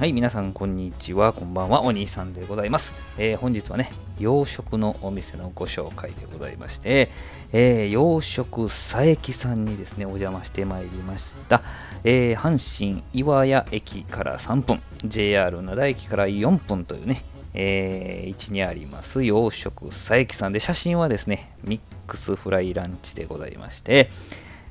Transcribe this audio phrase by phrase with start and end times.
[0.00, 1.34] はい、皆さん、こんにちは。
[1.34, 1.82] こんばんは。
[1.82, 2.94] お兄さんでございます。
[3.18, 7.10] えー、本日はね、洋食のお店のご紹介でございまして、
[7.52, 11.60] えー、洋食佐伯さんにですね、お邪魔してまいりました。
[12.02, 17.22] えー、阪神岩屋駅から3分、JR 灘駅から4分というね、
[17.52, 24.08] えー、位置にあります洋食佐伯さんで、写真はですね、ミックスフライランチでございまして、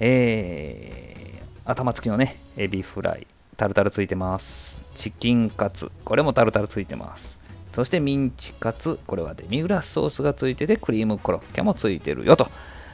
[0.00, 4.83] え、頭付きのね、エビフライ、タルタルついてます。
[4.94, 7.40] チキンカツ、これもタルタルついてます。
[7.72, 12.48] そしてミンチカツ、これはデミグラスソースがついてて、クリームコロッケもついてるよと。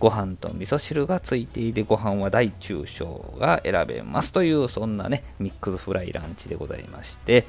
[0.00, 7.46] ご飯と味噌汁がついていて、ご飯は大中小が選べますという、そんなね、ミックスフライランチでございまして、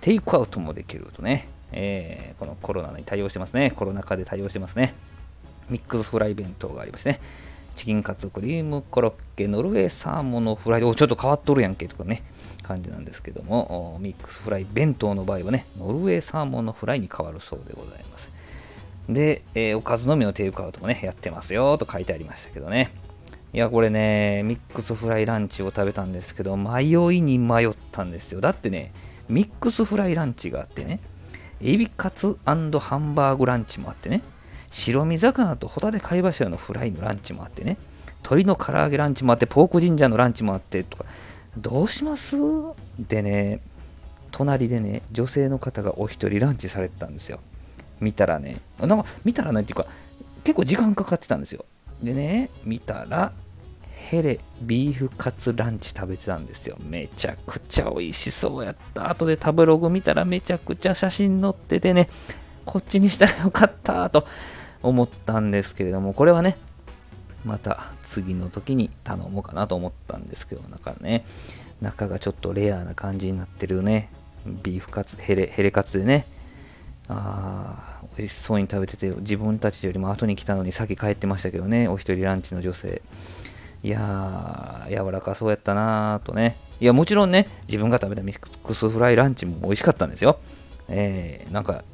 [0.00, 3.72] テイクアウトもできるとね、えー、このコロナに対応してますね。
[3.72, 4.94] コロナ禍で対応してますね。
[5.68, 7.20] ミックスフライ弁当がありますね。
[7.74, 12.22] チキンカツ、クリームコロッケ、ノルウェーサーモンのフライ、おちょっと変わっとるやんけとかね、
[12.68, 18.30] 感じなんですけども、ミックスフライ弁当の場合はね、ノルウェーサーモンのフライに変わるそうでございます。
[19.08, 22.90] で、えー、おかずのみのテイクアウトもね、やってますよと書いてありましたけどね。
[23.54, 28.42] いや、これね、ミックスフライランチを食べたんですけど、迷いに迷ったんですよ。
[28.42, 28.92] だってね、
[29.30, 31.00] ミックスフライランチがあってね、
[31.62, 34.22] エビカツハンバーグランチもあってね、
[34.70, 37.78] 白身魚とホタテ貝柱のフライのランチもあってね、
[38.22, 41.06] 鶏の唐揚げランチもあって、ポークジンジャーのランチもあってとか、
[41.60, 42.36] どうします？
[42.98, 43.60] でね、
[44.30, 47.40] 隣でね、女性の方がお一人ランチされてたんですよ。
[48.00, 49.86] 見たらね、なんか見たらねっていうか、
[50.44, 51.64] 結構時間かかってたんですよ。
[52.02, 53.32] でね、見たら、
[53.90, 56.76] ヘレビーフカツランチ食べてたんですよ。
[56.86, 59.10] めちゃくちゃ美味しそうやった。
[59.10, 62.08] 後で食べログ見たらめちゃくちゃ写真載っててね、
[62.64, 64.26] こっちにしたらよかったと
[64.82, 66.56] 思ったんですけれども、これはね、
[67.44, 71.24] また次の時に頼もうかなと思ったんですけど、なんかね、
[71.80, 74.10] 中がちょっとレアな感じになってるね、
[74.44, 76.26] ビーフカツ、ヘレ、ヘレカツでね、
[77.08, 83.02] あ美味しそうに食べてて、自分たちよりも後に来たのに先帰ってましたけどね、お一人ランチの女性。
[83.82, 86.56] いやー、柔らかそうやったなーとね。
[86.80, 90.40] いや、もちろんね、自分が食べたミックスフライランチも美味しかったんですよ。
[90.88, 91.84] えー、なんか、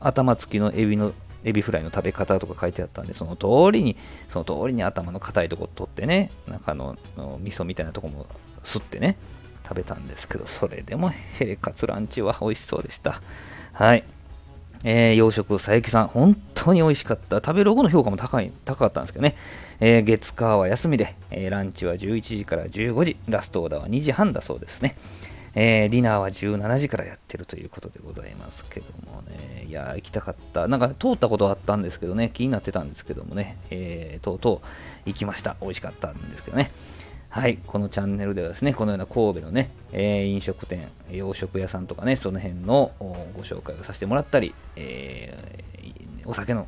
[0.00, 1.12] 頭付きのエビの
[1.44, 3.96] エビフライの食べ方とか書いてあったんで、その通りに、
[4.28, 8.26] その通りに頭の硬いとこ取ってね、中の味噌みたいなとこも
[8.64, 9.16] すってね、
[9.66, 13.20] 食べたんですけど、それでもヘレカツランチは美味しそうでした。
[13.72, 14.04] はい。
[14.84, 17.36] えー、洋食佐伯さん、本当に美味しかった。
[17.36, 19.34] 食べログの評価も高い高かったんですけどね。
[19.80, 24.96] えー、月火は休みで、えー、ランチは11時から15時、ラストオーダーは2時半だそうですね。
[25.58, 30.68] えー、ディナーは17時からやってるということでございますけどもね、いや、行きたかった。
[30.68, 34.68] なんか通ったことあったんですけどね、気になってたんですけどもね、えー、とうとう
[35.06, 35.56] 行きました。
[35.62, 36.70] 美味しかったんですけどね。
[37.30, 42.92] はい、このチャンネルではですね、このような神戸のね、えー、飲食店、洋食屋さんとかね、その辺の
[43.34, 46.66] ご紹介をさせてもらったり、えー、お酒の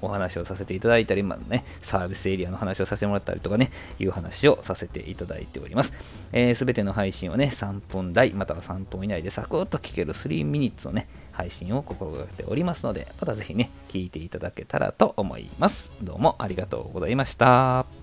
[0.00, 5.88] お話をさせていただいたり、まあね、サービスエリアの話をさせてもらったりとかね、いう話をさせていただいております。
[5.88, 5.94] す、
[6.32, 15.90] えー、べ、ての配信をね、3分台、または3分以内でサクッと聞ける3ミニッツのね、配信を心がけておりますので、またぜひね、聞いていただけたらと思います。
[16.02, 18.01] どうもありがとうございました。